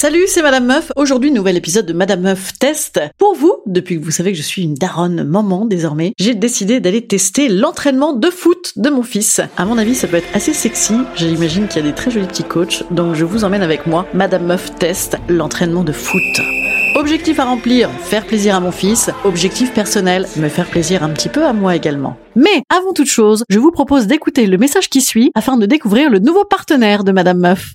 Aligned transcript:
Salut, 0.00 0.24
c'est 0.28 0.40
Madame 0.40 0.64
Meuf. 0.64 0.92
Aujourd'hui, 0.96 1.30
nouvel 1.30 1.58
épisode 1.58 1.84
de 1.84 1.92
Madame 1.92 2.22
Meuf 2.22 2.58
Test. 2.58 2.98
Pour 3.18 3.34
vous, 3.34 3.56
depuis 3.66 4.00
que 4.00 4.02
vous 4.02 4.10
savez 4.10 4.32
que 4.32 4.38
je 4.38 4.42
suis 4.42 4.62
une 4.62 4.72
daronne 4.72 5.24
maman 5.24 5.66
désormais, 5.66 6.14
j'ai 6.18 6.34
décidé 6.34 6.80
d'aller 6.80 7.06
tester 7.06 7.50
l'entraînement 7.50 8.14
de 8.14 8.30
foot 8.30 8.72
de 8.76 8.88
mon 8.88 9.02
fils. 9.02 9.42
À 9.58 9.66
mon 9.66 9.76
avis, 9.76 9.94
ça 9.94 10.08
peut 10.08 10.16
être 10.16 10.34
assez 10.34 10.54
sexy. 10.54 10.94
J'imagine 11.16 11.68
qu'il 11.68 11.84
y 11.84 11.86
a 11.86 11.90
des 11.90 11.94
très 11.94 12.10
jolis 12.10 12.28
petits 12.28 12.44
coachs, 12.44 12.82
donc 12.90 13.14
je 13.14 13.26
vous 13.26 13.44
emmène 13.44 13.60
avec 13.60 13.86
moi. 13.86 14.06
Madame 14.14 14.46
Meuf 14.46 14.74
Test, 14.76 15.18
l'entraînement 15.28 15.84
de 15.84 15.92
foot. 15.92 16.22
Objectif 16.94 17.38
à 17.38 17.44
remplir, 17.44 17.90
faire 17.90 18.24
plaisir 18.24 18.54
à 18.54 18.60
mon 18.60 18.72
fils. 18.72 19.10
Objectif 19.26 19.74
personnel, 19.74 20.26
me 20.36 20.48
faire 20.48 20.70
plaisir 20.70 21.04
un 21.04 21.10
petit 21.10 21.28
peu 21.28 21.44
à 21.44 21.52
moi 21.52 21.76
également. 21.76 22.16
Mais 22.36 22.62
avant 22.74 22.94
toute 22.94 23.10
chose, 23.10 23.44
je 23.50 23.58
vous 23.58 23.70
propose 23.70 24.06
d'écouter 24.06 24.46
le 24.46 24.56
message 24.56 24.88
qui 24.88 25.02
suit 25.02 25.30
afin 25.34 25.58
de 25.58 25.66
découvrir 25.66 26.08
le 26.08 26.20
nouveau 26.20 26.46
partenaire 26.46 27.04
de 27.04 27.12
Madame 27.12 27.40
Meuf. 27.40 27.74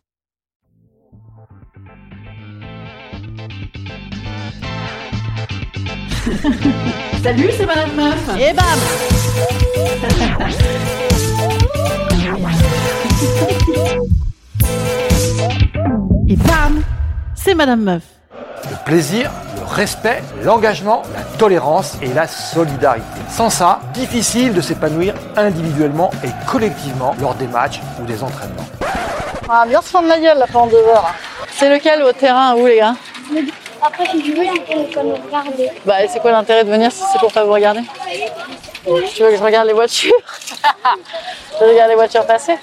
Salut, 7.23 7.49
c'est 7.57 7.65
Madame 7.65 7.91
Meuf. 7.95 8.39
Et 8.39 8.53
bam 8.53 8.65
Et 16.27 16.35
bam 16.35 16.81
C'est 17.35 17.53
Madame 17.53 17.81
Meuf. 17.81 18.03
Le 18.69 18.85
plaisir, 18.85 19.29
le 19.57 19.65
respect, 19.65 20.23
l'engagement, 20.43 21.01
la 21.13 21.23
tolérance 21.37 21.97
et 22.01 22.13
la 22.13 22.27
solidarité. 22.27 23.05
Sans 23.29 23.49
ça, 23.49 23.81
difficile 23.93 24.53
de 24.53 24.61
s'épanouir 24.61 25.13
individuellement 25.35 26.11
et 26.23 26.29
collectivement 26.49 27.15
lors 27.19 27.35
des 27.35 27.47
matchs 27.47 27.81
ou 28.01 28.05
des 28.05 28.23
entraînements. 28.23 28.65
On 29.49 29.53
va 29.53 29.65
bien 29.65 29.81
se 29.81 29.89
prendre 29.89 30.07
la 30.07 30.19
gueule 30.19 30.37
là 30.37 30.45
pendant 30.51 30.67
deux 30.67 30.77
heures. 30.77 31.13
C'est 31.51 31.69
lequel 31.69 32.01
au 32.03 32.13
terrain 32.13 32.55
où 32.55 32.65
les 32.65 32.77
gars? 32.77 32.95
Après, 33.81 34.05
si 34.11 34.21
tu 34.21 34.33
veux, 34.33 34.43
tu 34.45 34.61
peux 34.93 35.01
nous- 35.01 35.15
regarder. 35.15 35.69
Bah 35.85 35.95
c'est 36.07 36.19
quoi 36.19 36.31
l'intérêt 36.31 36.63
de 36.63 36.69
venir 36.69 36.91
si 36.91 37.01
c'est 37.11 37.19
pour 37.19 37.31
pas 37.31 37.43
vous 37.43 37.53
regarder? 37.53 37.81
Tu 38.85 39.23
veux 39.23 39.31
que 39.31 39.37
je 39.37 39.43
regarde 39.43 39.67
les 39.67 39.73
voitures? 39.73 40.13
Je 41.61 41.65
regarde 41.67 41.89
les 41.89 41.95
voitures 41.95 42.25
passer? 42.25 42.53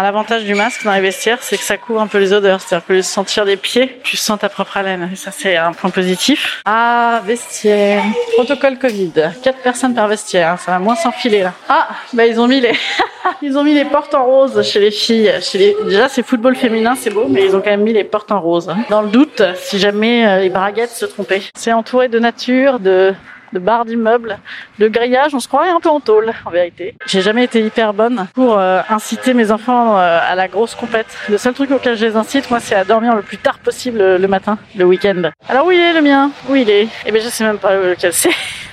L'avantage 0.00 0.44
du 0.44 0.54
masque 0.54 0.82
dans 0.84 0.92
les 0.94 1.00
vestiaires, 1.02 1.38
c'est 1.42 1.58
que 1.58 1.62
ça 1.62 1.76
couvre 1.76 2.00
un 2.00 2.06
peu 2.06 2.16
les 2.18 2.32
odeurs. 2.32 2.60
C'est-à-dire 2.60 2.86
que 2.86 2.92
le 2.94 3.02
sentir 3.02 3.44
des 3.44 3.56
pieds, 3.58 4.00
tu 4.02 4.16
sens 4.16 4.38
ta 4.38 4.48
propre 4.48 4.78
haleine. 4.78 5.10
Et 5.12 5.16
ça 5.16 5.30
c'est 5.30 5.56
un 5.56 5.72
point 5.72 5.90
positif. 5.90 6.62
Ah, 6.64 7.20
vestiaire. 7.26 8.02
Protocole 8.34 8.78
Covid. 8.78 9.12
Quatre 9.42 9.58
personnes 9.58 9.94
par 9.94 10.08
vestiaire. 10.08 10.52
hein. 10.52 10.56
Ça 10.56 10.72
va 10.72 10.78
moins 10.78 10.96
s'enfiler 10.96 11.42
là. 11.42 11.52
Ah, 11.68 11.88
bah 12.14 12.24
ils 12.24 12.40
ont 12.40 12.46
mis 12.46 12.60
les... 12.62 12.72
ils 13.42 13.58
ont 13.58 13.64
mis 13.64 13.74
les 13.74 13.84
portes 13.84 14.14
en 14.14 14.24
rose 14.24 14.62
chez 14.62 14.80
les 14.80 14.90
filles. 14.90 15.32
Chez 15.42 15.58
les... 15.58 15.76
Déjà 15.84 16.08
c'est 16.08 16.22
football 16.22 16.56
féminin, 16.56 16.94
c'est 16.98 17.10
beau, 17.10 17.26
mais 17.28 17.44
ils 17.44 17.54
ont 17.54 17.60
quand 17.60 17.70
même 17.70 17.82
mis 17.82 17.92
les 17.92 18.04
portes 18.04 18.32
en 18.32 18.40
rose. 18.40 18.70
hein. 18.70 18.78
Dans 18.88 19.02
le 19.02 19.08
doute, 19.08 19.42
si 19.56 19.78
jamais 19.78 20.26
euh, 20.26 20.38
les 20.40 20.48
braguettes 20.48 20.90
se 20.92 21.04
trompaient. 21.04 21.42
C'est 21.54 21.72
entouré 21.74 22.08
de 22.08 22.18
nature, 22.18 22.78
de 22.80 23.12
de 23.52 23.58
barres 23.58 23.84
d'immeubles, 23.84 24.38
de 24.78 24.88
grillage, 24.88 25.34
on 25.34 25.40
se 25.40 25.48
croirait 25.48 25.70
un 25.70 25.80
peu 25.80 25.88
en 25.88 26.00
tôle 26.00 26.32
en 26.44 26.50
vérité. 26.50 26.94
J'ai 27.06 27.22
jamais 27.22 27.44
été 27.44 27.64
hyper 27.64 27.92
bonne 27.94 28.26
pour 28.34 28.58
euh, 28.58 28.80
inciter 28.88 29.34
mes 29.34 29.50
enfants 29.50 29.98
euh, 29.98 30.18
à 30.22 30.34
la 30.34 30.48
grosse 30.48 30.74
compète. 30.74 31.06
Le 31.28 31.38
seul 31.38 31.54
truc 31.54 31.70
auquel 31.70 31.96
je 31.96 32.06
les 32.06 32.16
incite, 32.16 32.50
moi, 32.50 32.60
c'est 32.60 32.74
à 32.74 32.84
dormir 32.84 33.14
le 33.14 33.22
plus 33.22 33.38
tard 33.38 33.58
possible 33.58 33.98
le, 34.16 34.28
matin, 34.28 34.58
le 34.76 34.84
week-end. 34.84 35.30
Alors 35.48 35.66
où 35.66 35.70
il 35.70 35.80
est 35.80 35.92
le 35.92 36.02
mien? 36.02 36.30
Où 36.48 36.54
il 36.54 36.68
est? 36.70 36.88
Eh 37.04 37.12
ben 37.12 37.22
je 37.22 37.28
sais 37.28 37.44
même 37.44 37.58
pas 37.58 37.74
lequel 37.76 38.12
c'est. 38.12 38.30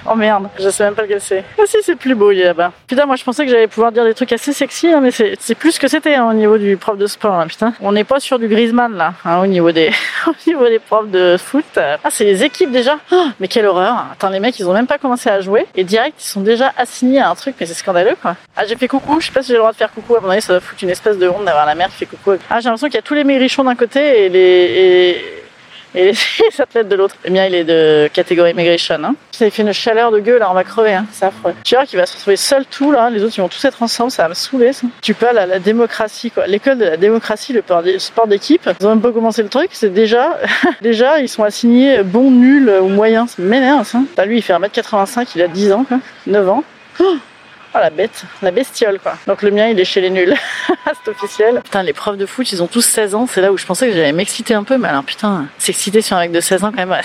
Oh 0.09 0.15
merde, 0.15 0.49
je 0.59 0.69
sais 0.69 0.83
même 0.83 0.95
pas 0.95 1.03
lequel 1.03 1.21
c'est. 1.21 1.43
Ah 1.57 1.63
si, 1.65 1.77
c'est 1.81 1.95
plus 1.95 2.15
beau, 2.15 2.31
il 2.31 2.41
est 2.41 2.45
là-bas. 2.45 2.71
Putain, 2.87 3.05
moi 3.05 3.15
je 3.15 3.23
pensais 3.23 3.45
que 3.45 3.51
j'allais 3.51 3.67
pouvoir 3.67 3.91
dire 3.91 4.03
des 4.03 4.13
trucs 4.13 4.33
assez 4.33 4.51
sexy, 4.51 4.87
hein, 4.87 4.99
mais 5.01 5.11
c'est 5.11 5.55
plus 5.55 5.79
que 5.79 5.87
c'était 5.87 6.15
hein, 6.15 6.29
au 6.29 6.33
niveau 6.33 6.57
du 6.57 6.75
prof 6.77 6.97
de 6.97 7.07
sport, 7.07 7.37
là, 7.37 7.45
putain. 7.45 7.73
On 7.81 7.91
n'est 7.91 8.03
pas 8.03 8.19
sur 8.19 8.39
du 8.39 8.47
Griezmann 8.47 8.95
là, 8.95 9.13
hein, 9.23 9.39
au 9.39 9.47
niveau 9.47 9.71
des 9.71 9.91
au 10.27 10.33
niveau 10.45 10.67
des 10.67 10.79
profs 10.79 11.09
de 11.09 11.37
foot. 11.37 11.65
Ah, 11.77 12.09
c'est 12.09 12.25
les 12.25 12.43
équipes 12.43 12.71
déjà. 12.71 12.97
Oh, 13.11 13.27
mais 13.39 13.47
quelle 13.47 13.65
horreur. 13.65 14.05
Attends, 14.11 14.29
les 14.29 14.39
mecs, 14.39 14.59
ils 14.59 14.67
ont 14.67 14.73
même 14.73 14.87
pas 14.87 14.97
commencé 14.97 15.29
à 15.29 15.39
jouer 15.41 15.65
et 15.75 15.83
direct, 15.83 16.15
ils 16.19 16.27
sont 16.27 16.41
déjà 16.41 16.73
assignés 16.77 17.19
à 17.19 17.29
un 17.29 17.35
truc, 17.35 17.55
mais 17.59 17.65
c'est 17.65 17.73
scandaleux 17.73 18.15
quoi. 18.21 18.35
Ah, 18.55 18.65
j'ai 18.65 18.75
fait 18.75 18.87
coucou. 18.87 19.19
Je 19.19 19.27
sais 19.27 19.31
pas 19.31 19.41
si 19.41 19.49
j'ai 19.49 19.53
le 19.53 19.59
droit 19.59 19.71
de 19.71 19.77
faire 19.77 19.91
coucou. 19.91 20.15
À 20.15 20.19
mon 20.19 20.29
avis, 20.29 20.41
ça 20.41 20.53
doit 20.53 20.59
foutre 20.59 20.83
une 20.83 20.89
espèce 20.89 21.17
de 21.17 21.27
honte 21.27 21.45
d'avoir 21.45 21.65
la 21.65 21.75
mère 21.75 21.87
qui 21.87 21.95
fait 21.95 22.05
coucou. 22.05 22.31
Ah, 22.49 22.59
j'ai 22.59 22.65
l'impression 22.65 22.87
qu'il 22.87 22.95
y 22.95 22.99
a 22.99 23.03
tous 23.03 23.13
les 23.13 23.23
maigrichons 23.23 23.63
d'un 23.63 23.75
côté 23.75 24.25
et 24.25 24.29
les 24.29 24.63
et 24.73 25.32
et 25.95 26.05
les 26.11 26.61
athlètes 26.61 26.87
de 26.89 26.95
l'autre. 26.95 27.15
Le 27.25 27.31
mien, 27.31 27.45
il 27.45 27.55
est 27.55 27.63
de 27.63 28.09
catégorie 28.13 28.53
maigrichon. 28.53 29.03
Hein. 29.03 29.15
Ça, 29.31 29.49
fait 29.49 29.61
une 29.63 29.73
chaleur 29.73 30.11
de 30.11 30.19
gueule, 30.19 30.39
là, 30.39 30.49
on 30.49 30.53
va 30.53 30.63
crever. 30.63 30.93
Hein. 30.93 31.05
C'est 31.11 31.25
affreux. 31.25 31.53
Tu 31.63 31.75
vois 31.75 31.85
qu'il 31.85 31.99
va 31.99 32.05
se 32.05 32.15
retrouver 32.15 32.35
seul 32.35 32.65
tout, 32.65 32.91
là. 32.91 33.09
Les 33.09 33.23
autres, 33.23 33.33
ils 33.37 33.41
vont 33.41 33.47
tous 33.49 33.63
être 33.65 33.81
ensemble. 33.83 34.11
Ça 34.11 34.23
va 34.23 34.29
me 34.29 34.33
saouler, 34.33 34.73
ça. 34.73 34.87
Tu 35.01 35.13
parles 35.13 35.37
à 35.37 35.45
la 35.45 35.59
démocratie, 35.59 36.31
quoi. 36.31 36.47
L'école 36.47 36.77
de 36.77 36.85
la 36.85 36.97
démocratie, 36.97 37.53
le 37.53 37.61
sport 37.61 37.83
d'é- 37.83 37.99
sport 37.99 38.27
d'équipe. 38.27 38.69
Ils 38.79 38.85
ont 38.85 38.89
même 38.89 39.01
pas 39.01 39.11
commencé 39.11 39.43
le 39.43 39.49
truc. 39.49 39.69
C'est 39.73 39.93
déjà, 39.93 40.37
déjà, 40.81 41.19
ils 41.19 41.29
sont 41.29 41.43
assignés 41.43 42.03
bon, 42.03 42.31
nul 42.31 42.69
ou 42.81 42.87
moyen. 42.87 43.27
Ça 43.27 43.35
m'énerve, 43.41 43.85
ça. 43.87 43.99
T'as 44.15 44.25
lui, 44.25 44.37
il 44.37 44.41
fait 44.41 44.53
1m85, 44.53 45.27
il 45.35 45.41
a 45.41 45.47
10 45.47 45.71
ans, 45.73 45.83
quoi. 45.87 45.97
9 46.27 46.49
ans. 46.49 46.63
Oh 46.99 47.15
Oh 47.75 47.79
la 47.81 47.89
bête, 47.89 48.23
la 48.41 48.51
bestiole 48.51 48.99
quoi. 48.99 49.13
Donc 49.27 49.41
le 49.41 49.49
mien 49.51 49.67
il 49.67 49.79
est 49.79 49.85
chez 49.85 49.99
les 50.01 50.09
nuls, 50.11 50.35
c'est 51.03 51.09
officiel. 51.11 51.61
Putain 51.63 51.81
les 51.83 51.93
profs 51.93 52.17
de 52.17 52.25
foot 52.25 52.51
ils 52.51 52.61
ont 52.61 52.67
tous 52.67 52.81
16 52.85 53.15
ans, 53.15 53.27
c'est 53.29 53.41
là 53.41 53.51
où 53.51 53.57
je 53.57 53.65
pensais 53.65 53.87
que 53.87 53.93
j'allais 53.95 54.11
m'exciter 54.11 54.53
un 54.53 54.63
peu, 54.63 54.77
mais 54.77 54.87
alors 54.89 55.03
putain, 55.03 55.45
s'exciter 55.57 56.01
sur 56.01 56.15
un 56.17 56.21
mec 56.21 56.31
de 56.31 56.39
16 56.39 56.63
ans 56.63 56.71
quand 56.71 56.85
même, 56.85 56.95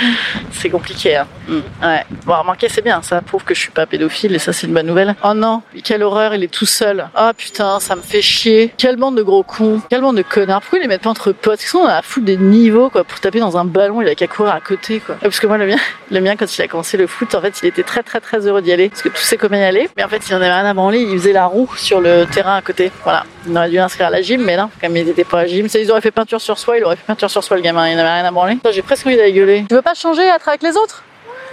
c'est- 0.52 0.68
compliqué. 0.70 1.16
Hein. 1.16 1.26
Mm, 1.46 1.58
ouais. 1.84 2.04
Bon 2.24 2.34
remarquez 2.34 2.68
c'est 2.68 2.82
bien, 2.82 3.00
ça 3.02 3.20
prouve 3.22 3.44
que 3.44 3.54
je 3.54 3.60
suis 3.60 3.70
pas 3.70 3.86
pédophile 3.86 4.34
et 4.34 4.38
ça 4.40 4.52
c'est 4.52 4.66
une 4.66 4.74
bonne 4.74 4.86
nouvelle. 4.86 5.14
Oh 5.22 5.32
non, 5.32 5.62
quelle 5.84 6.02
horreur, 6.02 6.34
il 6.34 6.42
est 6.42 6.52
tout 6.52 6.66
seul. 6.66 7.06
Oh 7.16 7.30
putain, 7.36 7.78
ça 7.78 7.94
me 7.94 8.02
fait 8.02 8.20
chier. 8.20 8.74
Quelle 8.76 8.96
bande 8.96 9.16
de 9.16 9.22
gros 9.22 9.44
cons, 9.44 9.80
quelle 9.88 10.00
bande 10.00 10.16
de 10.16 10.22
connards. 10.22 10.60
Pourquoi 10.60 10.80
ils 10.80 10.82
les 10.82 10.88
mettent 10.88 11.02
pas 11.02 11.10
entre 11.10 11.30
potes? 11.30 11.62
Ils 11.62 11.68
sont 11.68 11.84
à 11.84 12.02
foutre 12.02 12.26
des 12.26 12.36
niveaux 12.36 12.90
quoi 12.90 13.04
pour 13.04 13.20
taper 13.20 13.38
dans 13.38 13.56
un 13.56 13.64
ballon, 13.64 14.02
il 14.02 14.08
a 14.08 14.16
qu'à 14.16 14.26
courir 14.26 14.52
à 14.54 14.60
côté 14.60 14.98
quoi. 14.98 15.14
Parce 15.20 15.38
que 15.38 15.46
moi 15.46 15.56
le 15.56 15.66
mien, 15.68 15.76
le 16.10 16.20
mien 16.20 16.34
quand 16.36 16.58
il 16.58 16.62
a 16.62 16.66
commencé 16.68 16.96
le 16.96 17.06
foot, 17.06 17.32
en 17.36 17.40
fait 17.40 17.60
il 17.62 17.66
était 17.68 17.84
très 17.84 18.02
très 18.02 18.20
très 18.20 18.44
heureux 18.46 18.60
d'y 18.60 18.72
aller 18.72 18.88
parce 18.88 19.02
que 19.02 19.08
tous 19.08 19.22
ses 19.22 19.36
copains 19.36 19.58
y 19.58 19.62
allaient, 19.64 19.88
mais 19.96 20.02
en 20.02 20.08
fait 20.08 20.15
il 20.28 20.32
en 20.34 20.36
avait 20.36 20.52
rien 20.52 20.64
à 20.64 20.74
branler, 20.74 21.00
il 21.00 21.18
faisait 21.18 21.32
la 21.32 21.46
roue 21.46 21.68
sur 21.76 22.00
le 22.00 22.24
terrain 22.26 22.56
à 22.56 22.62
côté. 22.62 22.90
Voilà, 23.04 23.24
il 23.46 23.56
aurait 23.56 23.70
dû 23.70 23.78
inscrire 23.78 24.06
à 24.08 24.10
la 24.10 24.22
gym, 24.22 24.42
mais 24.42 24.56
non, 24.56 24.70
comme 24.80 24.96
il 24.96 25.06
n'était 25.06 25.24
pas 25.24 25.40
à 25.40 25.42
la 25.42 25.48
gym, 25.48 25.68
ça, 25.68 25.78
ils 25.78 25.90
auraient 25.90 26.00
fait 26.00 26.10
peinture 26.10 26.40
sur 26.40 26.58
soi, 26.58 26.78
il 26.78 26.84
aurait 26.84 26.96
fait 26.96 27.06
peinture 27.06 27.30
sur 27.30 27.42
soi 27.42 27.56
le 27.56 27.62
gamin, 27.62 27.88
il 27.88 27.96
n'avait 27.96 28.08
rien 28.08 28.24
à 28.24 28.30
branler. 28.30 28.58
J'ai 28.70 28.82
presque 28.82 29.06
envie 29.06 29.16
d'aller 29.16 29.32
gueuler. 29.32 29.64
Tu 29.68 29.74
veux 29.74 29.82
pas 29.82 29.94
changer, 29.94 30.22
être 30.22 30.48
avec 30.48 30.62
les 30.62 30.76
autres? 30.76 31.02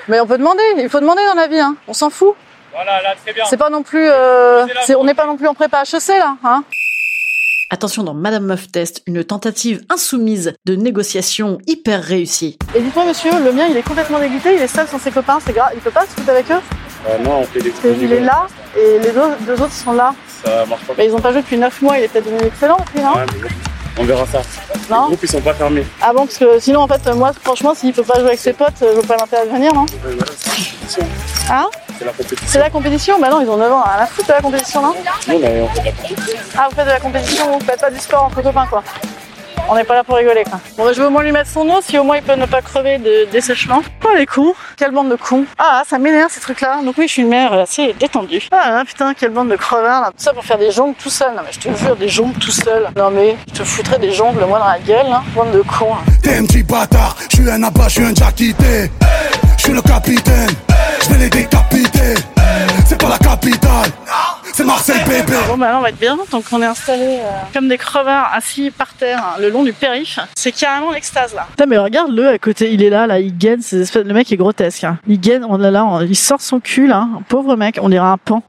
Mais 0.07 0.19
on 0.19 0.27
peut 0.27 0.37
demander, 0.37 0.63
il 0.77 0.89
faut 0.89 0.99
demander 0.99 1.21
dans 1.27 1.39
la 1.39 1.47
vie, 1.47 1.59
hein. 1.59 1.75
on 1.87 1.93
s'en 1.93 2.09
fout. 2.09 2.35
Voilà, 2.73 3.01
là, 3.01 3.13
très 3.21 3.33
bien. 3.33 3.45
C'est 3.45 3.57
pas 3.57 3.69
non 3.69 3.83
plus, 3.83 4.09
euh, 4.09 4.65
on 4.97 5.03
n'est 5.03 5.13
pas 5.13 5.25
non 5.25 5.37
plus 5.37 5.47
en 5.47 5.53
prépa 5.53 5.83
HEC 5.83 6.07
là, 6.17 6.37
hein. 6.43 6.63
Attention 7.69 8.03
dans 8.03 8.13
Madame 8.13 8.45
Meuf 8.45 8.71
Test, 8.71 9.01
une 9.07 9.23
tentative 9.23 9.81
insoumise 9.89 10.53
de 10.65 10.75
négociation 10.75 11.57
hyper 11.65 12.03
réussie. 12.03 12.59
Et 12.75 12.81
dites-moi 12.81 13.05
monsieur, 13.05 13.31
le 13.43 13.51
mien 13.51 13.65
il 13.67 13.75
est 13.77 13.81
complètement 13.81 14.19
dégoûté, 14.19 14.55
il 14.55 14.61
est 14.61 14.67
seul 14.67 14.87
sans 14.87 14.99
ses 14.99 15.09
copains, 15.09 15.39
c'est 15.43 15.53
grave, 15.53 15.71
il 15.73 15.81
peut 15.81 15.89
pas 15.89 16.05
se 16.05 16.11
foutre 16.11 16.29
avec 16.29 16.51
eux? 16.51 16.61
Euh, 17.07 17.17
non, 17.19 17.39
on 17.39 17.43
fait 17.45 17.59
des 17.61 17.69
Parce 17.71 17.81
qu'il 17.97 18.11
est 18.13 18.19
là 18.21 18.47
et 18.77 18.99
les 18.99 19.11
deux, 19.11 19.21
deux 19.41 19.61
autres 19.61 19.73
sont 19.73 19.93
là. 19.93 20.13
Ça 20.43 20.65
marche 20.65 20.83
pas. 20.83 20.93
Mais 20.97 21.05
ils 21.07 21.13
ont 21.13 21.19
pas 21.19 21.31
joué 21.31 21.41
depuis 21.41 21.57
9 21.57 21.81
mois, 21.81 21.97
il 21.97 22.03
est 22.05 22.07
peut-être 22.07 22.25
devenu 22.25 22.47
excellent 22.47 22.77
depuis, 22.77 23.01
non 23.01 23.13
Ouais, 23.13 23.25
mais 23.41 23.49
on 23.99 24.03
verra 24.05 24.25
ça. 24.25 24.41
Les 24.73 24.81
Non 24.95 25.07
groupes, 25.07 25.19
ils 25.23 25.29
sont 25.29 25.41
pas 25.41 25.53
fermés. 25.53 25.85
Ah 26.01 26.11
bon, 26.13 26.25
parce 26.25 26.37
que 26.37 26.59
sinon 26.59 26.81
en 26.81 26.87
fait, 26.87 27.05
moi 27.13 27.31
franchement, 27.43 27.73
s'il 27.75 27.93
peut 27.93 28.03
pas 28.03 28.15
jouer 28.19 28.27
avec 28.29 28.39
ses 28.39 28.53
potes, 28.53 28.73
je 28.81 28.85
vois 28.99 29.03
pas 29.03 29.17
l'intérêt 29.17 29.45
de 29.47 29.51
venir, 29.51 29.73
non 29.73 29.81
Ouais, 29.81 30.15
voilà, 30.15 30.31
c'est 30.37 30.49
la 30.49 30.55
compétition. 30.55 31.03
Hein 31.51 31.67
C'est 31.99 32.05
la 32.05 32.11
compétition. 32.11 32.47
C'est 32.47 32.59
la 32.59 32.69
compétition 32.69 33.19
Bah 33.19 33.29
non, 33.29 33.41
ils 33.41 33.49
ont 33.49 33.57
9 33.57 33.71
ans, 33.71 33.83
à 33.83 33.99
la 33.99 34.05
foutre 34.07 34.27
de 34.29 34.33
la 34.33 34.41
compétition, 34.41 34.81
non 34.81 34.93
Non, 35.27 35.39
mais 35.39 35.61
on 35.61 35.67
fait 35.67 35.81
de 35.81 35.85
la 35.85 35.91
compétition. 35.91 36.37
Ah, 36.57 36.67
vous 36.69 36.75
faites 36.75 36.85
de 36.85 36.91
la 36.91 36.99
compétition, 36.99 37.45
vous 37.59 37.65
faites 37.65 37.81
pas 37.81 37.91
du 37.91 37.99
sport 37.99 38.23
entre 38.23 38.41
copains, 38.41 38.67
quoi. 38.69 38.83
On 39.69 39.75
n'est 39.75 39.83
pas 39.85 39.95
là 39.95 40.03
pour 40.03 40.17
rigoler, 40.17 40.43
quoi. 40.43 40.59
Bon, 40.77 40.85
bah, 40.85 40.91
je 40.93 40.99
vais 40.99 41.07
au 41.07 41.09
moins 41.09 41.23
lui 41.23 41.31
mettre 41.31 41.49
son 41.49 41.67
eau, 41.69 41.79
si 41.81 41.97
au 41.97 42.03
moins 42.03 42.17
il 42.17 42.23
peut 42.23 42.35
ne 42.35 42.45
pas 42.45 42.61
crever 42.61 42.97
de 42.97 43.27
dessèchement. 43.31 43.81
Oh, 44.05 44.09
les 44.15 44.25
cons. 44.25 44.53
Quelle 44.77 44.91
bande 44.91 45.09
de 45.09 45.15
cons. 45.15 45.45
Ah, 45.57 45.83
ça 45.87 45.97
m'énerve, 45.97 46.29
ces 46.31 46.41
trucs-là. 46.41 46.81
Donc 46.83 46.95
oui, 46.97 47.07
je 47.07 47.13
suis 47.13 47.21
une 47.21 47.29
mère 47.29 47.53
assez 47.53 47.93
détendue. 47.93 48.41
Ah, 48.51 48.83
putain, 48.85 49.13
quelle 49.13 49.31
bande 49.31 49.49
de 49.49 49.55
crevards, 49.55 50.01
là. 50.01 50.07
Tout 50.07 50.23
ça 50.23 50.33
pour 50.33 50.43
faire 50.43 50.57
des 50.57 50.69
jongles 50.71 50.95
tout 51.01 51.09
seul. 51.09 51.33
Non, 51.35 51.41
mais 51.45 51.51
je 51.53 51.59
te 51.59 51.75
jure, 51.77 51.95
des 51.95 52.09
jongles 52.09 52.37
tout 52.39 52.51
seul. 52.51 52.89
Non, 52.97 53.09
mais 53.09 53.37
je 53.47 53.59
te 53.59 53.63
foutrais 53.63 53.99
des 53.99 54.11
jongles, 54.11 54.43
moi, 54.45 54.59
dans 54.59 54.67
la 54.67 54.79
gueule, 54.79 55.07
hein. 55.11 55.23
Bande 55.35 55.51
de 55.51 55.61
cons. 55.61 55.93
hein. 55.93 56.11
T'es 56.21 56.37
un 56.37 56.45
petit 56.45 56.63
bâtard, 56.63 57.15
je 57.31 57.37
suis 57.37 57.49
un 57.49 57.63
abat, 57.63 57.85
je 57.87 57.93
suis 57.93 58.03
un 58.05 58.13
jackité. 58.13 58.91
Je 59.57 59.63
suis 59.63 59.73
le 59.73 59.81
capitaine, 59.81 60.49
je 61.03 61.09
vais 61.13 61.17
les 61.19 61.29
décapiter. 61.29 62.15
C'est 62.85 62.99
pas 63.01 63.07
la 63.09 63.17
capitale, 63.17 63.89
c'est 64.53 64.63
Marseille 64.63 65.01
bébé. 65.07 65.33
Bon 65.47 65.57
bah 65.57 65.69
là 65.71 65.77
on 65.79 65.81
va 65.81 65.89
être 65.89 65.99
bien, 65.99 66.15
donc 66.31 66.43
on 66.51 66.61
est 66.61 66.65
installé 66.65 67.19
euh, 67.19 67.29
comme 67.53 67.67
des 67.67 67.77
crevards 67.77 68.31
assis 68.33 68.71
par 68.71 68.93
terre 68.93 69.19
hein, 69.23 69.39
le 69.41 69.49
long 69.49 69.63
du 69.63 69.73
périph. 69.73 70.19
C'est 70.35 70.51
carrément 70.51 70.91
l'extase 70.91 71.33
là. 71.33 71.47
Putain 71.49 71.65
mais 71.65 71.77
regarde-le 71.77 72.29
à 72.29 72.37
côté, 72.37 72.71
il 72.71 72.81
est 72.83 72.89
là, 72.89 73.07
là, 73.07 73.19
il 73.19 73.37
gaine 73.37 73.61
ces 73.61 73.81
espèces... 73.81 74.05
Le 74.05 74.13
mec 74.13 74.31
est 74.31 74.37
grotesque. 74.37 74.83
Hein. 74.83 74.97
Il 75.07 75.19
gaine, 75.19 75.43
on 75.47 75.57
l'a 75.57 75.71
là, 75.71 75.83
on- 75.85 76.01
il 76.01 76.15
sort 76.15 76.41
son 76.41 76.59
cul 76.59 76.87
là, 76.87 77.07
un 77.17 77.21
pauvre 77.27 77.55
mec, 77.55 77.79
on 77.81 77.89
dirait 77.89 78.05
un 78.05 78.17
pan. 78.17 78.43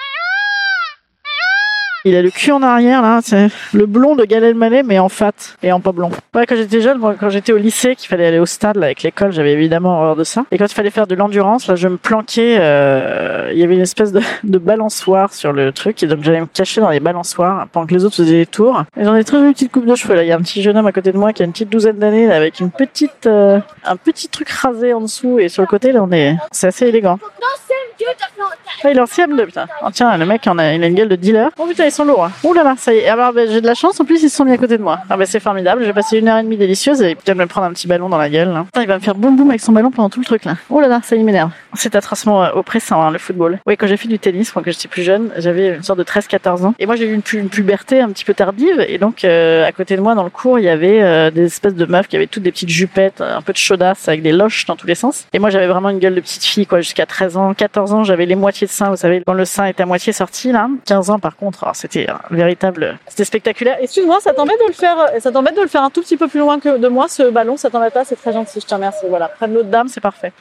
Il 2.06 2.15
a 2.17 2.21
le 2.21 2.31
cul 2.31 2.53
en 2.53 2.62
arrière 2.62 3.01
là, 3.01 3.21
c'est 3.23 3.49
le 3.73 3.87
blond 3.87 4.15
de 4.15 4.27
Galen 4.27 4.55
Mallet 4.59 4.83
mais 4.83 4.99
en 4.99 5.09
fat 5.09 5.33
et 5.62 5.73
en 5.73 5.81
pas 5.81 5.93
blond. 5.93 6.11
Ouais 6.35 6.45
quand 6.45 6.55
j'étais 6.55 6.83
jeune, 6.83 6.99
moi, 6.99 7.15
quand 7.19 7.31
j'étais 7.31 7.53
au 7.53 7.56
lycée, 7.56 7.97
qu'il 7.97 8.09
fallait 8.09 8.27
aller 8.27 8.39
au 8.39 8.45
stade 8.45 8.77
là, 8.77 8.87
avec 8.87 9.03
l'école, 9.03 9.33
j'avais 9.33 9.53
évidemment 9.53 9.97
horreur 9.97 10.15
de 10.15 10.23
ça. 10.25 10.45
Et 10.51 10.59
quand 10.59 10.67
il 10.67 10.75
fallait 10.75 10.91
faire 10.91 11.06
de 11.06 11.15
l'endurance, 11.15 11.67
là 11.67 11.77
je 11.77 11.89
me 11.89 11.97
planquais, 11.97 12.59
euh, 12.61 13.51
il 13.53 13.59
y 13.59 13.65
avait 13.65 13.75
une 13.75 13.81
espèce 13.81 14.12
de, 14.12 14.21
de 14.45 14.59
balançoire 14.59 15.33
sur 15.33 15.55
le 15.55 15.73
truc 15.73 16.03
et 16.03 16.06
donc 16.06 16.23
j'allais 16.23 16.43
me 16.43 16.47
cacher 16.47 16.83
dans 16.83 16.91
les 16.91 17.01
balançoires 17.01 17.69
pendant 17.73 17.87
que 17.87 17.95
les 17.95 18.05
autres 18.05 18.17
faisaient 18.17 18.33
des 18.33 18.47
tours. 18.47 18.85
Et 18.99 19.05
j'en 19.05 19.15
ai 19.17 19.25
très 19.25 19.39
une 19.39 19.55
petite 19.55 19.73
coupe 19.73 19.87
de 19.87 19.95
cheveux 19.95 20.15
là, 20.15 20.25
il 20.25 20.29
y 20.29 20.33
a 20.33 20.37
un 20.37 20.43
petit 20.43 20.62
jeune 20.62 20.77
homme 20.77 20.87
à 20.87 20.93
côté 20.93 21.11
de 21.11 21.17
moi 21.17 21.33
qui 21.33 21.43
a 21.43 21.47
une 21.47 21.53
petite 21.53 21.71
douzaine 21.71 21.97
d'années 21.97 22.27
là, 22.27 22.37
avec 22.37 22.61
une 22.61 22.71
petite, 22.71 23.27
euh, 23.27 23.61
un 23.85 23.97
petit 23.97 24.29
truc 24.29 24.51
rasé 24.51 24.93
en 24.93 25.01
dessous 25.01 25.39
et 25.39 25.49
sur 25.49 25.62
le 25.62 25.69
côté 25.69 25.91
là 25.93 26.03
on 26.03 26.12
est, 26.12 26.37
c'est 26.53 26.67
assez 26.67 26.87
élégant. 26.87 27.19
Ah, 28.83 28.91
il 28.91 28.99
est 28.99 29.01
en 29.01 29.05
CM2, 29.05 29.47
putain. 29.47 29.67
Oh, 29.83 29.89
tiens, 29.93 30.17
le 30.17 30.27
mec, 30.27 30.43
il 30.45 30.61
a 30.61 30.75
une 30.75 30.95
gueule 30.95 31.09
de 31.09 31.17
dealer. 31.17 31.51
Oh 31.59 31.67
putain, 31.67 31.87
sont 31.94 32.05
lourds. 32.05 32.25
Hein. 32.25 32.32
Ouh 32.43 32.52
là 32.52 32.75
est. 32.88 33.08
Alors, 33.08 33.32
ben, 33.32 33.49
j'ai 33.50 33.61
de 33.61 33.67
la 33.67 33.75
chance. 33.75 33.99
En 34.00 34.05
plus, 34.05 34.23
ils 34.23 34.31
sont 34.31 34.44
mis 34.44 34.52
à 34.52 34.58
côté 34.58 34.76
de 34.79 34.82
moi. 34.82 35.00
Ah, 35.08 35.17
ben, 35.17 35.26
c'est 35.26 35.41
formidable. 35.41 35.85
J'ai 35.85 35.93
passé 35.93 36.19
une 36.19 36.29
heure 36.29 36.38
et 36.38 36.43
demie 36.43 36.56
délicieuse 36.56 37.02
et 37.02 37.14
putain, 37.14 37.35
de 37.35 37.38
me 37.38 37.46
prendre 37.46 37.67
un 37.67 37.73
petit 37.73 37.87
ballon 37.87 38.08
dans 38.08 38.19
la 38.19 38.29
gueule. 38.29 38.49
Là. 38.49 38.64
Putain, 38.64 38.82
il 38.82 38.88
va 38.88 38.94
me 38.96 39.00
faire 39.02 39.14
boum 39.14 39.37
boum 39.37 39.49
avec 39.50 39.61
son 39.61 39.73
ballon 39.73 39.91
pendant 39.91 40.11
tout 40.11 40.20
le 40.20 40.26
truc, 40.26 40.44
là. 40.44 40.56
Oh 40.70 40.81
là 40.81 40.88
là, 40.88 41.00
ça 41.02 41.17
m'énerve. 41.17 41.50
C'est 41.75 41.94
atrocement 41.96 42.44
euh, 42.44 42.50
oppressant, 42.55 43.00
hein, 43.02 43.11
le 43.11 43.19
football. 43.19 43.58
Oui, 43.67 43.76
quand 43.76 43.87
j'ai 43.87 43.96
fait 43.96 44.08
du 44.08 44.19
tennis, 44.19 44.50
quand 44.50 44.62
j'étais 44.64 44.88
plus 44.88 45.02
jeune, 45.02 45.31
j'avais 45.38 45.76
une 45.76 45.82
sorte 45.82 45.99
de 45.99 46.05
13-14 46.05 46.64
ans. 46.67 46.75
Et 46.79 46.87
moi, 46.87 46.96
j'ai 46.96 47.06
eu 47.06 47.14
une, 47.14 47.23
pu- 47.23 47.38
une 47.38 47.49
puberté 47.49 48.00
un 48.00 48.08
petit 48.11 48.25
peu 48.25 48.35
tardive. 48.35 48.85
Et 48.88 48.99
donc, 48.99 49.25
euh, 49.25 49.67
à 49.67 49.73
côté 49.73 49.96
de 49.96 50.00
moi, 50.00 50.14
dans 50.14 50.25
le 50.25 50.31
cours, 50.31 50.58
il 50.58 50.64
y 50.64 50.69
avait 50.69 51.00
euh, 51.02 51.31
des 51.31 51.44
espèces 51.46 51.75
de 51.75 51.87
meufs 51.87 52.08
qui 52.08 52.17
avaient 52.17 52.26
toutes 52.26 52.43
des 52.43 52.52
petites 52.52 52.69
jupettes, 52.69 53.20
un 53.20 53.43
peu 53.43 53.52
de 53.52 53.58
chaudasse 53.58 54.08
avec 54.08 54.23
des 54.23 54.32
loches 54.32 54.67
dans 54.67 54.76
tous 54.76 54.87
les 54.87 54.94
sens. 54.94 55.26
Et 55.32 55.38
moi, 55.38 55.50
j'avais 55.50 55.67
vraiment 55.67 55.91
une 55.91 55.99
gueule 55.99 56.14
de 56.14 56.20
petite 56.20 56.44
fille, 56.44 56.67
quoi. 56.67 56.81
Jusqu'à 56.81 57.06
13 57.06 57.37
ans, 57.37 57.55
14 57.55 57.93
ans, 57.93 58.05
j'avais 58.05 58.26
les 58.26 58.35
moitiés 58.37 58.67
de 58.67 58.73
sein, 58.73 58.91
vous 58.91 58.96
savez, 58.96 59.23
quand 59.26 59.32
le 59.35 59.44
sein 59.44 59.67
était 59.67 59.82
à 59.82 59.87
moitié 59.87 60.12
sorti, 60.12 60.52
là. 60.52 60.69
15 60.87 61.11
ans, 61.11 61.19
par 61.19 61.37
contre, 61.37 61.64
alors, 61.64 61.76
c'était 61.84 62.08
un 62.08 62.20
véritable, 62.31 62.98
c'était 63.06 63.25
spectaculaire. 63.25 63.76
Excuse-moi, 63.78 64.19
ça 64.20 64.32
t'embête 64.32 64.58
de 64.58 64.69
le 64.69 64.72
faire, 64.72 64.96
ça 65.20 65.31
t'embête 65.31 65.54
de 65.54 65.60
le 65.60 65.69
faire 65.69 65.82
un 65.82 65.90
tout 65.90 66.00
petit 66.00 66.16
peu 66.16 66.28
plus 66.28 66.40
loin 66.40 66.58
que 66.58 66.78
de 66.78 66.88
moi, 66.88 67.08
ce 67.08 67.25
ballon, 67.25 67.58
ça 67.58 67.69
t'embête 67.69 67.92
pas, 67.92 68.06
c'est 68.06 68.16
très 68.16 68.32
gentil, 68.32 68.60
je 68.60 68.66
te 68.66 68.75
remercie. 68.75 69.04
Voilà, 69.06 69.28
prenne 69.28 69.52
l'autre 69.52 69.69
dame, 69.69 69.88
c'est 69.88 70.00
parfait. 70.00 70.32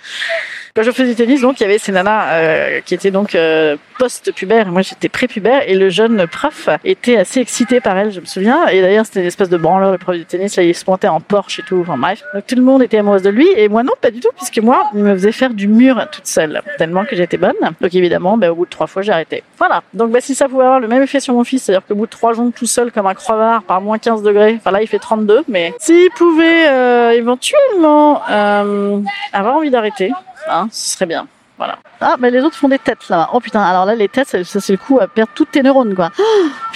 Quand 0.76 0.82
je 0.82 0.90
faisais 0.90 1.10
du 1.10 1.16
tennis, 1.16 1.42
donc, 1.42 1.60
il 1.60 1.64
y 1.64 1.66
avait 1.68 1.78
ces 1.78 1.92
nanas 1.92 2.30
euh, 2.32 2.82
qui 2.82 2.96
étaient 2.96 3.12
donc 3.12 3.36
euh, 3.36 3.78
post-pubère. 4.00 4.72
Moi, 4.72 4.82
j'étais 4.82 5.08
pré-pubère 5.08 5.62
et 5.70 5.76
le 5.76 5.90
jeune 5.90 6.26
prof 6.26 6.68
était 6.84 7.16
assez 7.16 7.42
excité 7.42 7.80
par 7.80 7.96
elle, 7.96 8.12
je 8.12 8.20
me 8.20 8.26
souviens. 8.26 8.66
Et 8.66 8.82
d'ailleurs, 8.82 9.06
c'était 9.06 9.20
une 9.20 9.28
espèce 9.28 9.50
de 9.50 9.58
branleur, 9.58 9.92
le 9.92 10.00
prof 10.00 10.18
de 10.18 10.24
tennis. 10.24 10.56
Là, 10.56 10.64
il 10.64 10.74
se 10.74 10.84
montait 10.88 11.08
en 11.08 11.22
Porsche 11.22 11.60
et 11.60 11.62
tout. 11.62 11.82
Enfin, 11.82 11.96
bref. 11.96 12.24
Donc, 12.34 12.48
tout 12.48 12.56
le 12.56 12.64
monde 12.64 12.82
était 12.82 12.98
amoureuse 12.98 13.22
de 13.22 13.30
lui. 13.30 13.48
Et 13.56 13.70
moi, 13.70 13.84
non, 13.84 13.94
pas 14.02 14.10
du 14.10 14.20
tout, 14.20 14.32
puisque 14.36 14.58
moi, 14.58 14.90
il 14.96 15.04
me 15.04 15.14
faisait 15.14 15.32
faire 15.32 15.54
du 15.54 15.68
mur 15.68 16.08
toute 16.12 16.26
seule. 16.26 16.64
Tellement 16.80 17.06
que 17.06 17.16
j'étais 17.16 17.38
bonne. 17.38 17.54
Donc, 17.80 17.94
évidemment, 17.94 18.36
bah, 18.36 18.52
au 18.52 18.56
bout 18.56 18.66
de 18.66 18.72
trois 18.72 18.88
fois, 18.88 19.04
j'ai 19.04 19.12
arrêté. 19.12 19.44
Voilà. 19.60 19.84
Donc, 19.94 20.10
bah, 20.10 20.22
si 20.22 20.34
ça 20.34 20.50
pouvait 20.50 20.64
avoir 20.64 20.80
le 20.80 20.88
même 20.88 21.04
effet 21.04 21.20
sur 21.20 21.36
mon 21.36 21.44
fils, 21.44 21.66
c'est-à-dire 21.66 21.86
qu'au 21.88 21.94
bout 21.94 22.08
de 22.08 22.12
trois 22.12 22.34
jours 22.34 22.50
tout 22.56 22.66
seul, 22.66 22.92
comme 22.92 23.06
un 23.06 23.14
crevard, 23.14 23.62
par 23.62 23.80
moins 23.80 24.00
15 24.00 24.24
degrés. 24.24 24.56
Enfin, 24.58 24.72
là, 24.72 24.82
il 24.82 24.88
fait 24.88 24.98
32. 24.98 25.44
Mais 25.48 25.72
s'il 25.78 26.10
pouvait, 26.16 26.68
euh, 26.68 27.12
éventuellement, 27.12 28.24
euh, 28.28 28.98
avoir 29.34 29.58
envie 29.58 29.70
d'arrêter, 29.70 30.12
hein, 30.50 30.68
ce 30.72 30.94
serait 30.94 31.06
bien. 31.06 31.28
Voilà. 31.58 31.78
Ah, 32.02 32.16
mais 32.20 32.32
les 32.32 32.42
autres 32.42 32.56
font 32.56 32.68
des 32.68 32.80
têtes 32.80 33.08
là. 33.10 33.30
Oh 33.34 33.40
putain, 33.40 33.62
alors 33.62 33.86
là, 33.86 33.96
les 33.96 34.10
têtes, 34.10 34.28
ça, 34.28 34.44
ça, 34.44 34.60
c'est 34.60 34.74
le 34.74 34.80
coup 34.80 35.00
à 35.00 35.08
perdre 35.08 35.32
toutes 35.36 35.52
tes 35.52 35.62
neurones 35.62 35.96
quoi. 35.96 36.12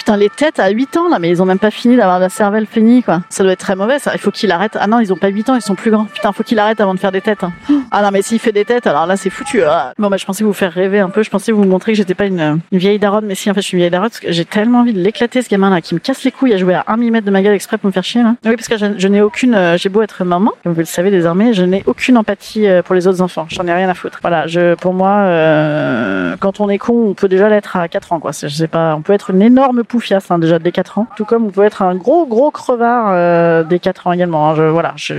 Oh, 0.08 0.12
putain, 0.12 0.16
les 0.16 0.30
têtes 0.30 0.58
à 0.58 0.70
8 0.70 0.96
ans 0.96 1.08
là, 1.10 1.18
mais 1.18 1.28
ils 1.28 1.42
ont 1.42 1.44
même 1.44 1.58
pas 1.58 1.70
fini 1.70 1.94
d'avoir 1.96 2.18
la 2.18 2.30
cervelle 2.30 2.64
finie 2.66 3.02
quoi. 3.02 3.20
Ça 3.28 3.42
doit 3.42 3.52
être 3.52 3.58
très 3.60 3.76
mauvais 3.76 3.98
ça. 3.98 4.12
Il 4.14 4.18
faut 4.18 4.30
qu'il 4.30 4.50
arrête. 4.50 4.78
Ah 4.80 4.86
non, 4.86 5.00
ils 5.00 5.12
ont 5.12 5.16
pas 5.16 5.28
8 5.28 5.50
ans, 5.50 5.54
ils 5.54 5.60
sont 5.60 5.74
plus 5.74 5.90
grands. 5.90 6.06
Putain, 6.06 6.32
faut 6.32 6.42
qu'il 6.42 6.58
arrête 6.58 6.80
avant 6.80 6.94
de 6.94 6.98
faire 6.98 7.12
des 7.12 7.20
têtes. 7.20 7.44
hein. 7.44 7.52
Ah 7.90 8.02
non, 8.02 8.10
mais 8.12 8.22
s'il 8.22 8.38
fait 8.38 8.52
des 8.52 8.64
têtes, 8.64 8.86
alors 8.86 9.06
là, 9.06 9.16
c'est 9.16 9.30
foutu. 9.30 9.62
Ah. 9.62 9.92
Bon, 9.98 10.08
bah, 10.08 10.16
je 10.18 10.24
pensais 10.26 10.44
vous 10.44 10.52
faire 10.52 10.72
rêver 10.72 11.00
un 11.00 11.08
peu. 11.08 11.22
Je 11.22 11.30
pensais 11.30 11.52
vous 11.52 11.64
montrer 11.64 11.92
que 11.92 11.96
j'étais 11.98 12.14
pas 12.14 12.26
une, 12.26 12.60
une 12.70 12.78
vieille 12.78 12.98
daronne, 12.98 13.24
mais 13.26 13.34
si, 13.34 13.50
en 13.50 13.54
fait, 13.54 13.60
je 13.62 13.66
suis 13.66 13.76
une 13.76 13.80
vieille 13.80 13.90
daronne 13.90 14.08
parce 14.10 14.20
que 14.20 14.30
j'ai 14.32 14.44
tellement 14.44 14.80
envie 14.80 14.92
de 14.92 15.00
l'éclater 15.00 15.40
ce 15.42 15.48
gamin 15.48 15.70
là 15.70 15.80
qui 15.80 15.94
me 15.94 15.98
casse 16.00 16.22
les 16.24 16.30
couilles 16.30 16.52
à 16.54 16.58
jouer 16.58 16.74
à 16.74 16.84
1 16.88 16.96
mm 16.96 17.20
de 17.20 17.30
ma 17.30 17.42
gueule 17.42 17.54
exprès 17.54 17.78
pour 17.78 17.86
me 17.88 17.92
faire 17.92 18.04
chier 18.04 18.22
là. 18.22 18.34
Oui, 18.44 18.56
parce 18.56 18.68
que 18.68 18.76
je, 18.76 18.86
je 18.98 19.08
n'ai 19.08 19.22
aucune, 19.22 19.54
euh, 19.54 19.76
j'ai 19.78 19.88
beau 19.88 20.02
être 20.02 20.24
maman, 20.24 20.52
comme 20.62 20.72
vous 20.74 20.80
le 20.80 20.84
savez 20.86 21.10
désormais, 21.10 21.52
je 21.54 21.64
n'ai 21.64 21.82
aucune 21.86 22.18
empathie 22.18 22.66
euh, 22.66 22.82
pour 22.82 22.94
les 22.94 23.06
autres 23.06 23.22
enfants. 23.22 23.46
J'en 23.48 23.66
ai 23.66 23.72
rien 23.72 23.88
à 23.88 23.94
foutre. 23.94 24.18
Voilà, 24.22 24.46
je, 24.46 24.74
pour 24.74 24.92
moi, 24.92 25.10
euh, 25.10 26.36
quand 26.40 26.60
on 26.60 26.68
est 26.68 26.78
con, 26.78 27.08
on 27.10 27.14
peut 27.14 27.28
déjà 27.28 27.48
l'être 27.48 27.76
à 27.76 27.88
4 27.88 28.12
ans, 28.12 28.20
quoi. 28.20 28.32
Je 28.32 28.48
sais 28.48 28.68
pas, 28.68 28.94
on 28.96 29.02
peut 29.02 29.12
être 29.14 29.30
une 29.30 29.42
énorme 29.42 29.82
poufiasse, 29.98 30.30
hein, 30.30 30.38
déjà 30.38 30.60
dès 30.60 30.70
4 30.70 30.98
ans. 30.98 31.06
Tout 31.16 31.24
comme 31.24 31.46
on 31.46 31.50
peut 31.50 31.64
être 31.64 31.82
un 31.82 31.96
gros, 31.96 32.24
gros 32.24 32.52
crevard 32.52 33.06
euh, 33.10 33.64
dès 33.64 33.80
4 33.80 34.06
ans 34.06 34.12
également. 34.12 34.50
hein. 34.50 34.54
Je, 34.56 34.62
voilà, 34.62 34.92
je, 34.94 35.14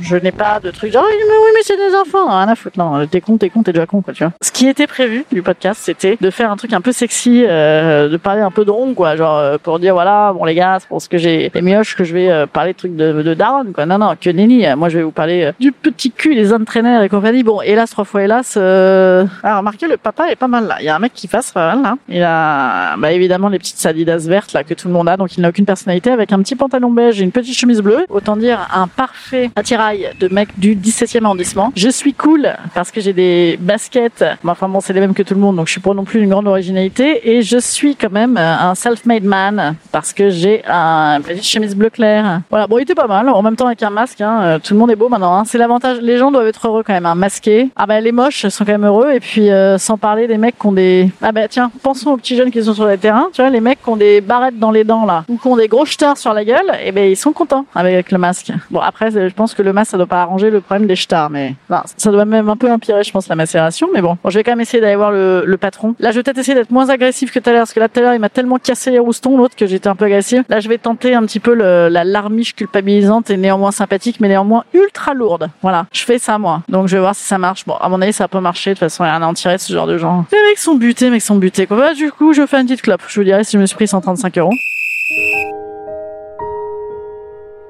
je 0.00 0.16
n'ai 0.16 0.30
pas 0.32 0.60
de 0.60 0.70
truc 0.70 0.92
genre, 0.92 1.04
oui, 1.08 1.16
mais 1.54 1.60
c'est 1.62 1.76
des 1.78 1.94
enfants, 1.96 2.26
rien 2.28 2.48
à 2.48 2.54
foutre. 2.54 2.78
Non, 2.78 3.06
t'es 3.06 3.22
con, 3.22 3.38
t'es 3.38 3.48
con, 3.48 3.62
t'es 3.62 3.72
déjà 3.72 3.86
con, 3.86 4.02
quoi, 4.02 4.12
tu 4.12 4.22
vois. 4.24 4.32
Ce 4.42 4.52
qui 4.52 4.68
était 4.68 4.86
prévu 4.86 5.24
du 5.32 5.40
podcast, 5.42 5.80
c'était 5.82 6.18
de 6.20 6.30
faire 6.30 6.50
un 6.50 6.56
truc 6.56 6.72
un 6.74 6.82
peu 6.82 6.92
sexy, 6.92 7.44
euh, 7.48 8.08
de 8.10 8.16
parler 8.18 8.42
un 8.42 8.50
peu 8.50 8.64
de 8.66 8.70
rond, 8.70 8.92
quoi. 8.92 9.16
Genre, 9.16 9.38
euh, 9.38 9.56
pour 9.56 9.78
dire, 9.78 9.94
voilà, 9.94 10.32
bon, 10.34 10.44
les 10.44 10.54
gars, 10.54 10.76
c'est 10.80 10.88
parce 10.88 11.08
que 11.08 11.16
j'ai 11.16 11.50
les 11.54 11.62
mioches 11.62 11.96
que 11.96 12.04
je 12.04 12.12
vais 12.12 12.30
euh, 12.30 12.46
parler 12.46 12.72
de 12.74 12.78
trucs 12.78 12.96
de, 12.96 13.22
de 13.22 13.34
quoi. 13.72 13.86
Non, 13.86 13.96
non, 13.98 14.14
que 14.20 14.28
nenni. 14.30 14.66
Euh, 14.66 14.76
Moi, 14.76 14.90
je 14.90 14.98
vais 14.98 15.04
vous 15.04 15.10
parler 15.12 15.44
euh, 15.44 15.52
du 15.58 15.72
petit 15.72 16.10
cul, 16.10 16.34
les 16.34 16.52
entraîneurs 16.52 17.02
et 17.02 17.08
compagnie. 17.08 17.42
Bon, 17.42 17.62
hélas, 17.62 17.90
trois 17.90 18.04
fois 18.04 18.22
hélas. 18.22 18.54
Euh... 18.58 19.24
Alors, 19.42 19.58
remarquez, 19.58 19.86
le 19.88 19.96
papa 19.96 20.28
est 20.30 20.36
pas 20.36 20.48
mal 20.48 20.66
là. 20.66 20.76
Il 20.80 20.84
y 20.84 20.88
a 20.88 20.96
un 20.96 20.98
mec 20.98 21.12
qui 21.14 21.26
passe 21.28 21.52
pas 21.52 21.74
mal 21.74 21.82
là. 21.82 21.94
Il 22.08 22.22
a, 22.22 22.96
bah, 22.98 23.12
évidemment, 23.12 23.48
les 23.48 23.58
petites 23.58 23.78
sadidas 24.10 24.28
vertes 24.28 24.52
là 24.52 24.64
que 24.64 24.74
tout 24.74 24.88
le 24.88 24.94
monde 24.94 25.08
a, 25.08 25.16
donc 25.16 25.36
il 25.36 25.40
n'a 25.40 25.48
aucune 25.48 25.64
personnalité, 25.64 26.10
avec 26.10 26.32
un 26.32 26.38
petit 26.42 26.56
pantalon 26.56 26.90
beige 26.90 27.20
et 27.20 27.24
une 27.24 27.32
petite 27.32 27.56
chemise 27.56 27.80
bleue. 27.80 28.04
Autant 28.08 28.36
dire 28.36 28.68
un 28.74 28.88
parfait 28.88 29.50
attirail 29.56 30.08
de 30.18 30.28
mec 30.28 30.48
du 30.58 30.74
17e 30.76 31.24
arrondissement. 31.24 31.72
Je 31.76 31.88
suis 31.88 32.14
cool 32.14 32.52
parce 32.74 32.90
que 32.90 33.00
j'ai 33.00 33.12
des 33.12 33.58
baskets. 33.60 34.24
Mais 34.44 34.50
enfin 34.50 34.68
bon, 34.68 34.80
c'est 34.80 34.92
les 34.92 35.00
mêmes 35.00 35.14
que 35.14 35.22
tout 35.22 35.34
le 35.34 35.40
monde, 35.40 35.56
donc 35.56 35.66
je 35.66 35.72
suis 35.72 35.80
pas 35.80 35.94
non 35.94 36.04
plus 36.04 36.20
une 36.22 36.30
grande 36.30 36.46
originalité. 36.46 37.30
Et 37.30 37.42
je 37.42 37.58
suis 37.58 37.96
quand 37.96 38.10
même 38.12 38.36
euh, 38.36 38.56
un 38.58 38.74
self-made 38.74 39.24
man 39.24 39.76
parce 39.92 40.12
que 40.12 40.30
j'ai 40.30 40.62
un 40.66 41.16
une 41.16 41.22
petite 41.22 41.44
chemise 41.44 41.74
bleu 41.74 41.90
clair. 41.90 42.40
Voilà, 42.50 42.66
bon, 42.66 42.78
il 42.78 42.82
était 42.82 42.94
pas 42.94 43.06
mal. 43.06 43.28
En 43.28 43.42
même 43.42 43.56
temps, 43.56 43.66
avec 43.66 43.82
un 43.82 43.90
masque, 43.90 44.20
hein, 44.20 44.40
euh, 44.42 44.58
tout 44.58 44.74
le 44.74 44.80
monde 44.80 44.90
est 44.90 44.96
beau 44.96 45.08
maintenant. 45.08 45.34
hein. 45.38 45.44
C'est 45.46 45.58
l'avantage. 45.58 45.98
Les 46.00 46.18
gens 46.18 46.30
doivent 46.30 46.46
être 46.46 46.66
heureux 46.66 46.82
quand 46.86 46.92
même, 46.92 47.06
hein, 47.06 47.14
masqués. 47.14 47.70
Ah 47.76 47.86
bah 47.86 48.00
les 48.00 48.12
moches 48.12 48.46
sont 48.48 48.64
quand 48.64 48.72
même 48.72 48.84
heureux. 48.84 49.12
Et 49.12 49.20
puis 49.20 49.50
euh, 49.50 49.78
sans 49.78 49.96
parler 49.96 50.26
des 50.26 50.38
mecs 50.38 50.58
qui 50.58 50.66
ont 50.66 50.72
des. 50.72 51.10
Ah 51.22 51.32
bah 51.32 51.48
tiens, 51.48 51.70
pensons 51.82 52.12
aux 52.12 52.16
petits 52.16 52.36
jeunes 52.36 52.50
qui 52.50 52.62
sont 52.62 52.74
sur 52.74 52.86
le 52.86 52.96
terrain. 52.96 53.28
Tu 53.32 53.40
vois, 53.42 53.50
les 53.50 53.60
mecs 53.60 53.82
qui 53.82 53.88
ont 53.90 53.96
des 54.00 54.20
barrettes 54.20 54.58
dans 54.58 54.70
les 54.70 54.84
dents 54.84 55.06
là, 55.06 55.24
ou 55.28 55.36
qui 55.36 55.46
ont 55.46 55.56
des 55.56 55.68
gros 55.68 55.86
stars 55.86 56.18
sur 56.18 56.34
la 56.34 56.44
gueule. 56.44 56.72
Et 56.84 56.90
ben 56.90 57.08
ils 57.08 57.16
sont 57.16 57.32
contents 57.32 57.66
avec 57.74 58.10
le 58.10 58.18
masque. 58.18 58.52
Bon 58.70 58.80
après, 58.80 59.10
je 59.10 59.34
pense 59.34 59.54
que 59.54 59.62
le 59.62 59.72
masque 59.72 59.92
ça 59.92 59.96
doit 59.96 60.06
pas 60.06 60.22
arranger 60.22 60.50
le 60.50 60.60
problème 60.60 60.86
des 60.88 60.96
stars, 60.96 61.30
mais 61.30 61.54
non, 61.68 61.82
ça 61.96 62.10
doit 62.10 62.24
même 62.24 62.48
un 62.48 62.56
peu 62.56 62.70
empirer, 62.70 63.02
je 63.04 63.12
pense, 63.12 63.28
la 63.28 63.36
macération. 63.36 63.88
Mais 63.92 64.00
bon, 64.00 64.16
je 64.24 64.38
vais 64.38 64.44
quand 64.44 64.52
même 64.52 64.60
essayer 64.60 64.80
d'aller 64.80 64.96
voir 64.96 65.12
le, 65.12 65.56
patron. 65.60 65.94
Là, 65.98 66.10
je 66.10 66.16
vais 66.16 66.22
peut-être 66.22 66.38
essayer 66.38 66.54
d'être 66.54 66.70
moins 66.70 66.88
agressif 66.88 67.30
que 67.30 67.38
tout 67.38 67.50
à 67.50 67.52
l'heure, 67.52 67.62
parce 67.62 67.74
que 67.74 67.80
là, 67.80 67.88
tout 67.88 68.00
à 68.00 68.02
l'heure, 68.02 68.14
il 68.14 68.20
m'a 68.20 68.30
tellement 68.30 68.56
cassé 68.56 68.90
les 68.90 68.98
roustons, 68.98 69.36
l'autre, 69.36 69.54
que 69.54 69.66
j'étais 69.66 69.88
un 69.88 69.96
peu 69.96 70.06
agressif. 70.06 70.42
Là, 70.48 70.60
je 70.60 70.68
vais 70.68 70.78
tenter 70.78 71.14
un 71.14 71.22
petit 71.26 71.40
peu 71.40 71.54
le, 71.54 71.88
la 71.88 72.04
larmiche 72.04 72.54
culpabilisante 72.54 73.28
et 73.28 73.36
néanmoins 73.36 73.72
sympathique, 73.72 74.16
mais 74.20 74.28
néanmoins 74.28 74.64
ultra 74.72 75.12
lourde. 75.12 75.50
Voilà, 75.60 75.86
je 75.92 76.02
fais 76.02 76.18
ça 76.18 76.38
moi. 76.38 76.62
Donc, 76.68 76.88
je 76.88 76.96
vais 76.96 77.00
voir 77.00 77.14
si 77.14 77.24
ça 77.24 77.36
marche. 77.36 77.66
Bon, 77.66 77.74
à 77.74 77.88
mon 77.88 78.00
avis, 78.00 78.12
ça 78.12 78.28
pas 78.28 78.40
marcher. 78.40 78.70
De 78.70 78.74
toute 78.74 78.80
façon, 78.80 79.04
rien 79.04 79.20
à 79.20 79.26
en 79.26 79.34
tirer 79.34 79.58
ce 79.58 79.72
genre 79.72 79.86
de 79.86 79.98
gens. 79.98 80.24
Les 80.32 80.38
mecs 80.48 80.58
sont 80.58 80.76
butés, 80.76 81.10
mecs 81.10 81.20
sont 81.20 81.36
butés. 81.36 81.66
Quoi. 81.66 81.76
Bah, 81.76 81.94
du 81.94 82.10
coup, 82.10 82.32
je 82.32 82.46
fais 82.46 82.60
une 82.60 82.66
petite 82.66 82.82
clope. 82.82 83.02
Je 83.08 83.20
vous 83.20 83.24
dirai 83.24 83.44
si 83.44 83.52
je 83.52 83.58
me 83.58 83.66
suis 83.66 83.76
pris 83.76 83.88
135 83.90 84.38
euros. 84.38 84.54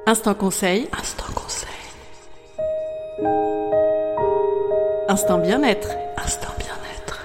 Instant 0.07 0.35
conseil. 0.35 0.89
Instant 0.99 1.33
conseil. 1.35 1.69
Instant 5.09 5.39
bien-être. 5.39 5.89
Instant 6.23 6.53
bien-être. 6.59 7.25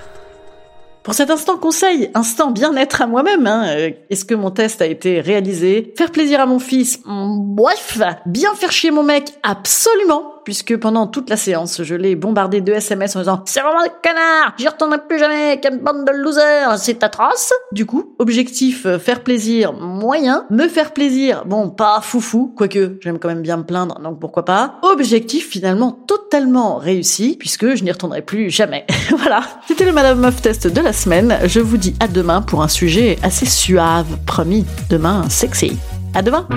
Pour 1.03 1.13
cet 1.13 1.29
instant 1.29 1.57
conseil, 1.57 2.09
instant 2.13 2.51
bien-être 2.51 3.01
à 3.01 3.07
moi-même, 3.07 3.45
hein, 3.45 3.65
euh, 3.67 3.91
est-ce 4.09 4.23
que 4.23 4.33
mon 4.33 4.49
test 4.49 4.81
a 4.81 4.87
été 4.87 5.19
réalisé? 5.19 5.93
Faire 5.97 6.11
plaisir 6.11 6.39
à 6.39 6.45
mon 6.45 6.59
fils, 6.59 6.99
mm, 7.05 7.55
bref, 7.55 7.99
bien 8.25 8.55
faire 8.55 8.71
chier 8.71 8.91
mon 8.91 9.03
mec, 9.03 9.33
absolument. 9.43 10.34
Puisque 10.45 10.77
pendant 10.77 11.07
toute 11.07 11.29
la 11.29 11.35
séance, 11.35 11.83
je 11.83 11.95
l'ai 11.95 12.15
bombardé 12.15 12.61
de 12.61 12.71
SMS 12.71 13.15
en 13.15 13.19
disant 13.19 13.41
«C'est 13.45 13.59
vraiment 13.59 13.83
le 13.83 13.89
canard 14.01 14.53
J'y 14.57 14.67
retournerai 14.67 14.99
plus 15.09 15.19
jamais 15.19 15.59
Quelle 15.59 15.79
bande 15.79 16.05
de 16.05 16.11
losers 16.11 16.77
C'est 16.77 17.03
atroce!» 17.03 17.51
Du 17.73 17.85
coup, 17.85 18.15
objectif 18.19 18.85
euh, 18.85 18.99
faire 18.99 19.21
plaisir 19.23 19.73
moyen, 19.73 20.45
me 20.49 20.67
faire 20.67 20.93
plaisir, 20.93 21.43
bon, 21.45 21.69
pas 21.69 21.99
foufou, 22.01 22.53
quoique 22.55 22.97
j'aime 23.01 23.19
quand 23.19 23.27
même 23.27 23.41
bien 23.41 23.57
me 23.57 23.63
plaindre, 23.63 23.99
donc 23.99 24.19
pourquoi 24.19 24.45
pas. 24.45 24.75
Objectif 24.83 25.49
finalement 25.49 25.91
totalement 25.91 26.77
réussi, 26.77 27.35
puisque 27.39 27.75
je 27.75 27.83
n'y 27.83 27.91
retournerai 27.91 28.21
plus 28.21 28.49
jamais. 28.49 28.85
voilà, 29.17 29.41
c'était 29.67 29.85
le 29.85 29.91
Madame 29.91 30.19
Meuf 30.19 30.41
Test 30.41 30.67
de 30.67 30.81
la 30.81 30.93
semaine. 30.93 31.37
Je 31.45 31.59
vous 31.59 31.77
dis 31.77 31.95
à 31.99 32.07
demain 32.07 32.41
pour 32.41 32.61
un 32.61 32.67
sujet 32.67 33.17
assez 33.23 33.47
suave, 33.47 34.05
promis, 34.25 34.65
demain 34.89 35.27
sexy. 35.29 35.77
À 36.13 36.21
demain 36.21 36.47